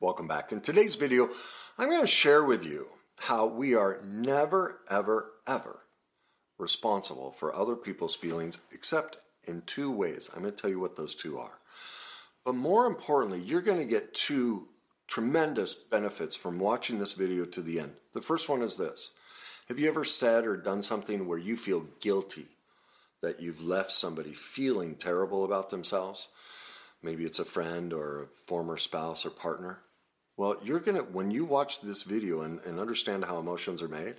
[0.00, 0.52] Welcome back.
[0.52, 1.28] In today's video,
[1.76, 2.86] I'm going to share with you
[3.18, 5.80] how we are never, ever, ever
[6.56, 10.30] responsible for other people's feelings except in two ways.
[10.32, 11.58] I'm going to tell you what those two are.
[12.44, 14.68] But more importantly, you're going to get two
[15.08, 17.94] tremendous benefits from watching this video to the end.
[18.14, 19.10] The first one is this
[19.66, 22.46] Have you ever said or done something where you feel guilty
[23.20, 26.28] that you've left somebody feeling terrible about themselves?
[27.02, 29.80] Maybe it's a friend or a former spouse or partner.
[30.38, 33.88] Well, you're going to, when you watch this video and, and understand how emotions are
[33.88, 34.14] made,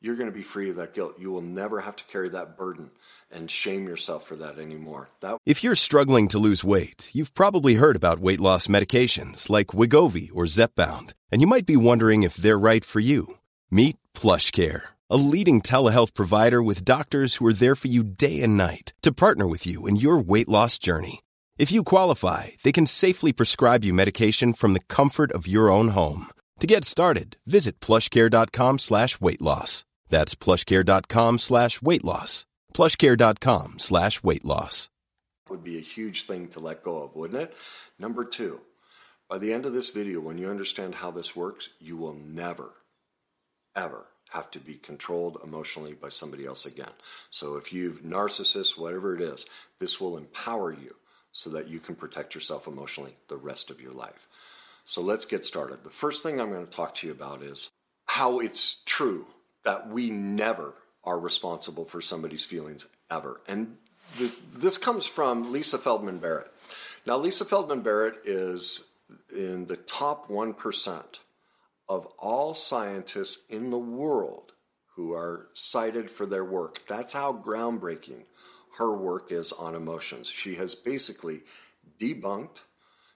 [0.00, 1.16] you're going to be free of that guilt.
[1.18, 2.90] You will never have to carry that burden
[3.30, 5.10] and shame yourself for that anymore.
[5.20, 9.68] That If you're struggling to lose weight, you've probably heard about weight loss medications like
[9.68, 13.34] Wegovy or Zepbound, and you might be wondering if they're right for you.
[13.70, 18.56] Meet PlushCare, a leading telehealth provider with doctors who are there for you day and
[18.56, 21.20] night to partner with you in your weight loss journey.
[21.62, 25.90] If you qualify, they can safely prescribe you medication from the comfort of your own
[25.90, 26.26] home.
[26.58, 29.84] To get started, visit plushcare.com slash weight loss.
[30.08, 32.46] That's plushcare.com slash weight loss.
[32.74, 34.90] plushcare.com slash weight loss.
[35.48, 37.54] would be a huge thing to let go of, wouldn't it?
[37.96, 38.62] Number two,
[39.30, 42.72] by the end of this video, when you understand how this works, you will never,
[43.76, 46.96] ever have to be controlled emotionally by somebody else again.
[47.30, 49.46] So if you've narcissist, whatever it is,
[49.78, 50.96] this will empower you
[51.32, 54.28] so that you can protect yourself emotionally the rest of your life.
[54.84, 55.84] So let's get started.
[55.84, 57.70] The first thing I'm going to talk to you about is
[58.06, 59.26] how it's true
[59.64, 60.74] that we never
[61.04, 63.40] are responsible for somebody's feelings ever.
[63.48, 63.76] And
[64.18, 66.52] this, this comes from Lisa Feldman Barrett.
[67.06, 68.84] Now, Lisa Feldman Barrett is
[69.34, 71.02] in the top 1%
[71.88, 74.52] of all scientists in the world
[74.94, 76.82] who are cited for their work.
[76.88, 78.24] That's how groundbreaking
[78.78, 80.28] her work is on emotions.
[80.28, 81.42] She has basically
[82.00, 82.62] debunked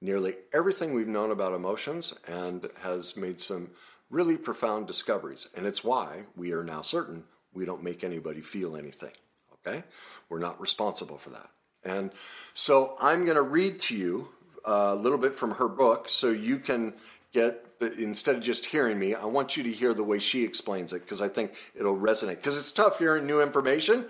[0.00, 3.70] nearly everything we've known about emotions and has made some
[4.10, 5.48] really profound discoveries.
[5.56, 9.12] And it's why we are now certain we don't make anybody feel anything.
[9.54, 9.82] Okay?
[10.28, 11.50] We're not responsible for that.
[11.84, 12.12] And
[12.54, 14.28] so I'm going to read to you
[14.66, 16.94] uh, a little bit from her book so you can
[17.32, 20.92] get instead of just hearing me, I want you to hear the way she explains
[20.92, 22.36] it because I think it'll resonate.
[22.36, 24.06] Because it's tough hearing new information,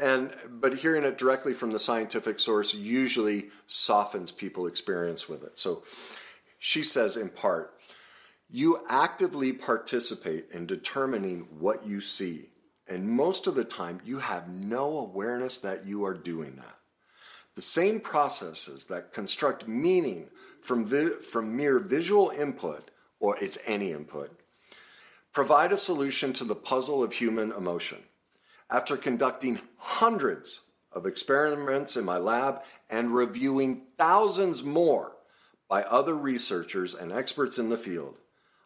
[0.00, 5.58] and but hearing it directly from the scientific source usually softens people's experience with it.
[5.58, 5.82] So
[6.58, 7.74] she says in part,
[8.48, 12.50] you actively participate in determining what you see,
[12.86, 16.76] and most of the time you have no awareness that you are doing that.
[17.54, 20.28] The same processes that construct meaning
[20.62, 22.90] from, vi- from mere visual input,
[23.22, 24.36] or it's any input,
[25.32, 27.98] provide a solution to the puzzle of human emotion.
[28.68, 35.16] After conducting hundreds of experiments in my lab and reviewing thousands more
[35.68, 38.18] by other researchers and experts in the field,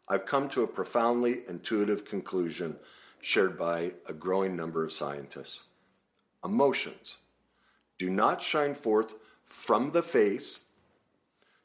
[0.08, 2.78] I've come to a profoundly intuitive conclusion
[3.20, 5.64] shared by a growing number of scientists.
[6.42, 7.18] Emotions
[7.98, 10.60] do not shine forth from the face,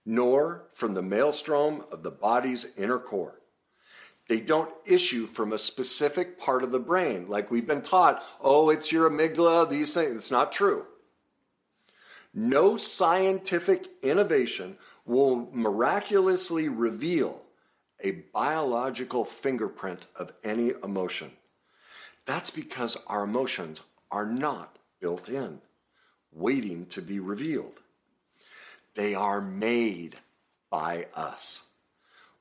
[0.05, 3.39] nor from the maelstrom of the body's inner core.
[4.27, 8.69] They don't issue from a specific part of the brain, like we've been taught, oh,
[8.69, 10.15] it's your amygdala, these things.
[10.15, 10.85] It's not true.
[12.33, 17.41] No scientific innovation will miraculously reveal
[18.03, 21.31] a biological fingerprint of any emotion.
[22.25, 25.59] That's because our emotions are not built in
[26.31, 27.81] waiting to be revealed.
[28.95, 30.17] They are made
[30.69, 31.63] by us.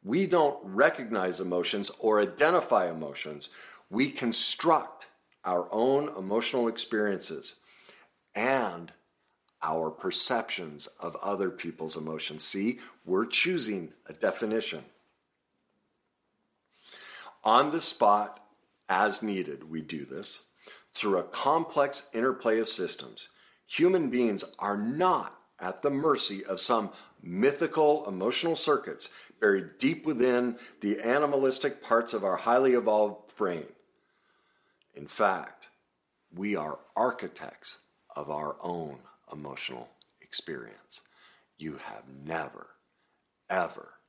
[0.03, 3.50] We don't recognize emotions or identify emotions.
[3.91, 5.09] We construct
[5.44, 7.56] our own emotional experiences
[8.34, 8.93] and
[9.62, 12.44] our perceptions of other people's emotions.
[12.44, 14.84] See, we're choosing a definition.
[17.44, 18.41] On the spot,
[18.88, 20.41] as needed, we do this
[20.94, 23.28] through a complex interplay of systems
[23.67, 26.91] human beings are not at the mercy of some
[27.22, 29.10] mythical emotional circuits
[29.41, 33.67] buried deep within the animalistic parts of our highly evolved brain.
[34.94, 35.69] In fact,
[36.35, 37.79] we are architects
[38.14, 39.00] of our own
[39.32, 39.88] emotional
[40.20, 41.00] experience.
[41.58, 42.69] You have never,
[43.49, 44.00] ever